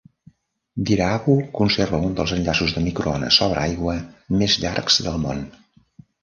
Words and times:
Dhiraagu 0.89 1.35
conserva 1.59 1.99
un 2.07 2.15
dels 2.19 2.33
enllaços 2.37 2.73
de 2.77 2.83
microones 2.87 3.39
sobre 3.43 3.63
aigua 3.67 3.95
més 4.41 4.57
llargs 4.65 4.99
del 5.09 5.21
món. 5.29 5.47